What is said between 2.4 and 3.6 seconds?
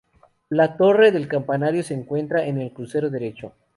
en el crucero derecho.